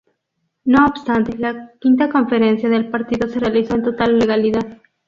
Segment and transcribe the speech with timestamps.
[0.63, 4.79] No obstante, la V Conferencia del Partido se realizó en total legalidad.